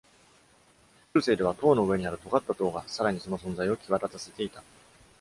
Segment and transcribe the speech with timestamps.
[1.13, 4.63] 中世では、塔の上にある尖った塔がさらにその存在を際立たせていた。